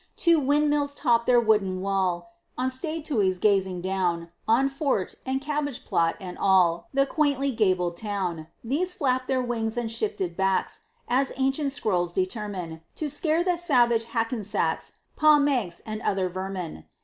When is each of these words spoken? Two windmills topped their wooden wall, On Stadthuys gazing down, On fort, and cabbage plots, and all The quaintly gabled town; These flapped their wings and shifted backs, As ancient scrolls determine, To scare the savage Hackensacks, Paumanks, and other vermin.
Two 0.17 0.39
windmills 0.39 0.95
topped 0.95 1.27
their 1.27 1.39
wooden 1.39 1.79
wall, 1.79 2.33
On 2.57 2.69
Stadthuys 2.71 3.39
gazing 3.39 3.81
down, 3.81 4.29
On 4.47 4.67
fort, 4.67 5.13
and 5.27 5.39
cabbage 5.39 5.85
plots, 5.85 6.17
and 6.19 6.39
all 6.39 6.87
The 6.91 7.05
quaintly 7.05 7.51
gabled 7.51 7.97
town; 7.97 8.47
These 8.63 8.95
flapped 8.95 9.27
their 9.27 9.43
wings 9.43 9.77
and 9.77 9.91
shifted 9.91 10.35
backs, 10.35 10.87
As 11.07 11.31
ancient 11.37 11.71
scrolls 11.71 12.13
determine, 12.13 12.81
To 12.95 13.07
scare 13.07 13.43
the 13.43 13.57
savage 13.57 14.05
Hackensacks, 14.05 14.93
Paumanks, 15.15 15.83
and 15.85 16.01
other 16.01 16.29
vermin. 16.29 16.85